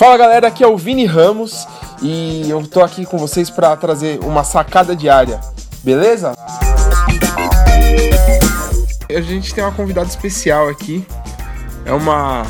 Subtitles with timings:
[0.00, 1.68] Fala galera, aqui é o Vini Ramos
[2.00, 5.38] e eu tô aqui com vocês para trazer uma sacada diária,
[5.84, 6.32] beleza?
[9.14, 11.06] A gente tem uma convidada especial aqui,
[11.84, 12.46] é uma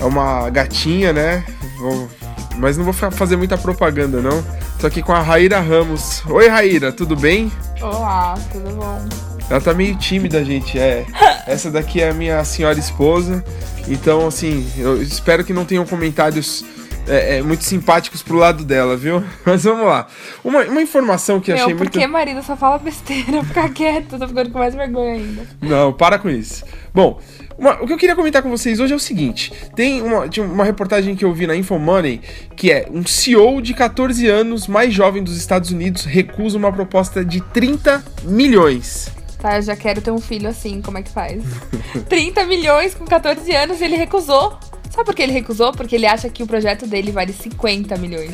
[0.00, 1.44] é uma gatinha, né?
[1.78, 2.08] Vou,
[2.56, 4.42] mas não vou fazer muita propaganda não.
[4.80, 6.24] Tô aqui com a Raíra Ramos.
[6.24, 7.52] Oi Raíra, tudo bem?
[7.82, 9.31] Olá, tudo bom?
[9.50, 10.78] Ela tá meio tímida, gente.
[10.78, 11.04] É.
[11.46, 13.44] Essa daqui é a minha senhora esposa.
[13.88, 16.64] Então, assim, eu espero que não tenham comentários
[17.06, 19.22] é, é, muito simpáticos pro lado dela, viu?
[19.44, 20.06] Mas vamos lá.
[20.44, 21.90] Uma, uma informação que Meu, achei muito.
[21.90, 25.46] Porque marido só fala besteira, ficar quieto, tô ficando com mais vergonha ainda.
[25.60, 26.64] Não, para com isso.
[26.94, 27.18] Bom,
[27.58, 30.64] uma, o que eu queria comentar com vocês hoje é o seguinte: tem uma, uma
[30.64, 32.20] reportagem que eu vi na Infomoney
[32.56, 37.24] que é um CEO de 14 anos, mais jovem dos Estados Unidos, recusa uma proposta
[37.24, 39.10] de 30 milhões.
[39.42, 41.42] Tá, eu já quero ter um filho assim, como é que faz?
[42.08, 44.56] 30 milhões com 14 anos e ele recusou.
[44.88, 45.72] Sabe por que ele recusou?
[45.72, 48.30] Porque ele acha que o projeto dele vale 50 milhões.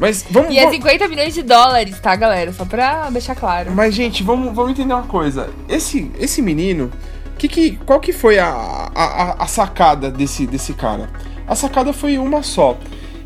[0.00, 0.52] Mas vamos.
[0.52, 2.52] E é 50 milhões de dólares, tá, galera?
[2.52, 3.70] Só pra deixar claro.
[3.70, 5.50] Mas, gente, vamos, vamos entender uma coisa.
[5.68, 6.90] Esse, esse menino,
[7.38, 11.08] que que, qual que foi a, a, a sacada desse, desse cara?
[11.46, 12.76] A sacada foi uma só.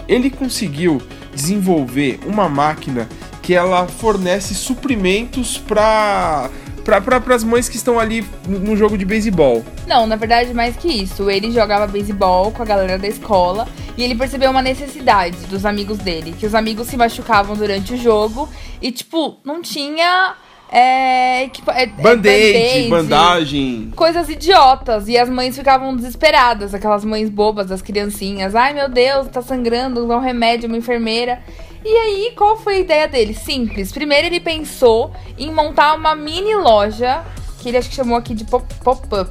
[0.06, 1.00] Ele conseguiu
[1.34, 3.08] desenvolver uma máquina
[3.40, 6.50] que ela fornece suprimentos para
[6.84, 9.64] para as mães que estão ali no jogo de beisebol.
[9.86, 11.30] Não, na verdade, mais que isso.
[11.30, 15.98] Ele jogava beisebol com a galera da escola e ele percebeu uma necessidade dos amigos
[15.98, 18.48] dele, que os amigos se machucavam durante o jogo
[18.82, 20.34] e, tipo, não tinha.
[20.76, 23.92] É, é, Band-aid, band bandagem.
[23.94, 25.06] Coisas idiotas.
[25.06, 28.56] E as mães ficavam desesperadas, aquelas mães bobas das criancinhas.
[28.56, 31.40] Ai meu Deus, tá sangrando, dá um remédio, uma enfermeira.
[31.84, 33.34] E aí, qual foi a ideia dele?
[33.34, 33.92] Simples.
[33.92, 37.22] Primeiro, ele pensou em montar uma mini loja,
[37.60, 39.30] que ele acho que chamou aqui de pop-up.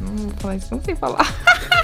[0.00, 1.26] Não vou falar isso, não sei falar.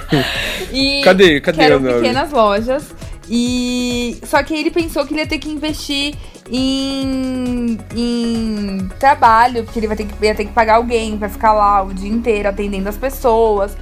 [0.73, 1.39] e cadê?
[1.39, 1.57] Cadê?
[1.57, 2.93] Que eram pequenas lojas.
[3.29, 6.15] E só que ele pensou que ele ia ter que investir
[6.51, 11.53] em, em trabalho, porque ele vai ter que, ia ter que pagar alguém para ficar
[11.53, 13.77] lá o dia inteiro atendendo as pessoas.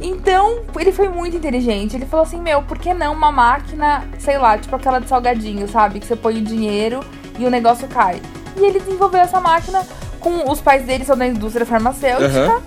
[0.00, 1.96] Então, ele foi muito inteligente.
[1.96, 5.68] Ele falou assim: Meu, por que não uma máquina, sei lá, tipo aquela de salgadinho,
[5.68, 6.00] sabe?
[6.00, 7.00] Que você põe o dinheiro
[7.38, 8.20] e o negócio cai.
[8.56, 9.86] E ele desenvolveu essa máquina
[10.18, 12.56] com os pais dele são da indústria farmacêutica.
[12.56, 12.62] Uhum.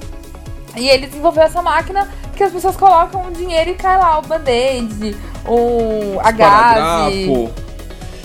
[0.76, 4.22] E ele desenvolveu essa máquina que as pessoas colocam o dinheiro e cai lá o
[4.24, 5.16] band-aid,
[5.48, 7.50] o a gase.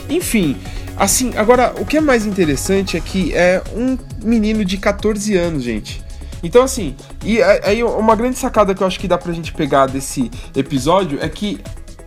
[0.09, 0.57] Enfim,
[0.97, 5.63] assim, agora o que é mais interessante é que é um menino de 14 anos,
[5.63, 6.03] gente.
[6.43, 6.95] Então, assim,
[7.25, 11.19] e aí uma grande sacada que eu acho que dá pra gente pegar desse episódio
[11.21, 11.61] é que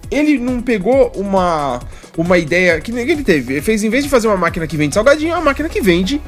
[0.09, 1.80] ele não pegou uma,
[2.18, 3.53] uma ideia que ele teve.
[3.53, 5.81] Ele fez, em vez de fazer uma máquina que vende salgadinho, é uma máquina que
[5.81, 6.22] vende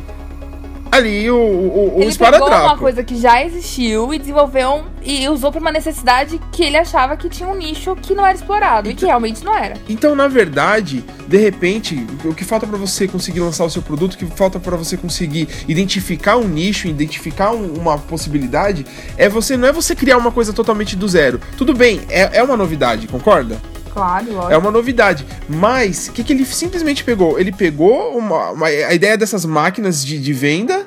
[0.94, 5.52] ali o, o, o ele pegou uma coisa que já existiu e desenvolveu e usou
[5.52, 8.92] para uma necessidade que ele achava que tinha um nicho que não era explorado então,
[8.92, 9.76] e que então- realmente não era.
[9.90, 14.14] Então, na verdade, de repente, o que falta para você conseguir lançar o seu produto,
[14.14, 18.86] o que falta para você conseguir identificar um nicho, identificar um, uma possibilidade,
[19.18, 21.40] é você não é você criar uma coisa totalmente do zero.
[21.58, 23.60] Tudo bem, é, é uma novidade, concorda?
[23.94, 24.52] Claro, lógico.
[24.52, 25.26] É uma novidade.
[25.48, 27.40] Mas, o que, que ele simplesmente pegou?
[27.40, 30.83] Ele pegou uma, uma, a ideia dessas máquinas de, de venda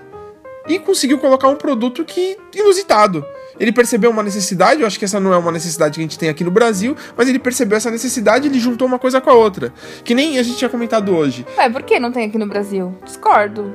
[0.68, 3.24] e conseguiu colocar um produto que inusitado.
[3.58, 6.18] Ele percebeu uma necessidade, eu acho que essa não é uma necessidade que a gente
[6.18, 9.30] tem aqui no Brasil, mas ele percebeu essa necessidade e ele juntou uma coisa com
[9.30, 9.72] a outra.
[10.04, 11.46] Que nem a gente tinha comentado hoje.
[11.56, 12.94] É, por que não tem aqui no Brasil?
[13.04, 13.74] Discordo.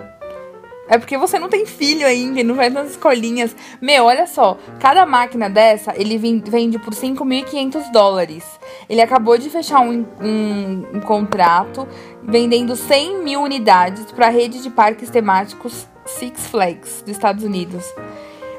[0.87, 3.55] É porque você não tem filho ainda e não vai nas escolinhas.
[3.81, 4.57] Meu, olha só.
[4.77, 8.43] Cada máquina dessa, ele vende por 5.500 dólares.
[8.89, 11.87] Ele acabou de fechar um, um, um contrato
[12.21, 17.85] vendendo 100 mil unidades para a rede de parques temáticos Six Flags dos Estados Unidos.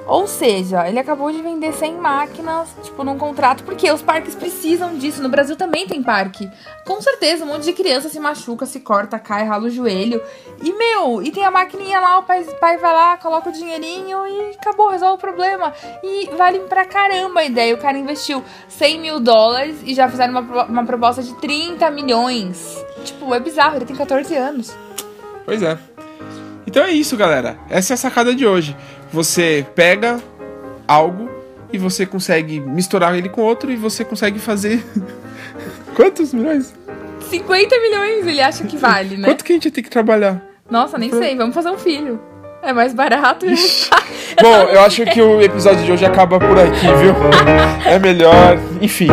[0.07, 4.99] Ou seja, ele acabou de vender 100 máquinas, tipo, num contrato, porque os parques precisam
[4.99, 5.23] disso.
[5.23, 6.51] No Brasil também tem parque.
[6.85, 10.21] Com certeza, um monte de criança se machuca, se corta, cai, rala o joelho.
[10.63, 14.27] E, meu, e tem a maquininha lá, o pai, pai vai lá, coloca o dinheirinho
[14.27, 15.73] e acabou, resolve o problema.
[16.03, 17.75] E vale pra caramba a ideia.
[17.75, 22.77] O cara investiu 100 mil dólares e já fizeram uma, uma proposta de 30 milhões.
[23.05, 24.77] Tipo, é bizarro, ele tem 14 anos.
[25.45, 25.79] Pois é.
[26.73, 27.59] Então é isso, galera.
[27.69, 28.75] Essa é a sacada de hoje.
[29.13, 30.19] Você pega
[30.89, 31.31] algo
[31.71, 34.83] e você consegue misturar ele com outro e você consegue fazer.
[35.95, 36.73] Quantos milhões?
[37.29, 39.29] 50 milhões ele acha que vale, né?
[39.29, 40.43] Quanto que a gente ter que trabalhar?
[40.71, 41.37] Nossa, nem sei.
[41.37, 42.19] Vamos fazer um filho.
[42.63, 43.45] É mais barato.
[44.41, 47.15] Bom, eu acho que o episódio de hoje acaba por aqui, viu?
[47.85, 48.59] É melhor.
[48.81, 49.09] Enfim.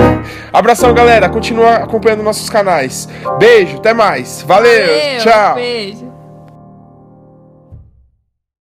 [0.54, 1.28] Abração, galera.
[1.28, 3.10] Continua acompanhando nossos canais.
[3.38, 4.44] Beijo, até mais.
[4.44, 5.56] Valeu, Valeu tchau.
[5.56, 6.09] Beijo.